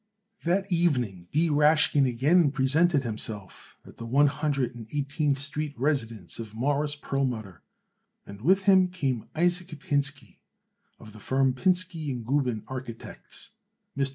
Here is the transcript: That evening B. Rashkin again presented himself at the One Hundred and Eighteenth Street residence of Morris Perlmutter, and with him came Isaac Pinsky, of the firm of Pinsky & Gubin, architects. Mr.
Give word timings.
That 0.45 0.71
evening 0.71 1.27
B. 1.31 1.51
Rashkin 1.51 2.07
again 2.09 2.49
presented 2.49 3.03
himself 3.03 3.77
at 3.85 3.97
the 3.97 4.05
One 4.07 4.25
Hundred 4.25 4.73
and 4.73 4.87
Eighteenth 4.91 5.37
Street 5.37 5.77
residence 5.79 6.39
of 6.39 6.55
Morris 6.55 6.95
Perlmutter, 6.95 7.61
and 8.25 8.41
with 8.41 8.63
him 8.63 8.87
came 8.87 9.29
Isaac 9.35 9.67
Pinsky, 9.79 10.39
of 10.97 11.13
the 11.13 11.19
firm 11.19 11.49
of 11.49 11.55
Pinsky 11.57 12.11
& 12.23 12.25
Gubin, 12.25 12.63
architects. 12.67 13.51
Mr. 13.95 14.09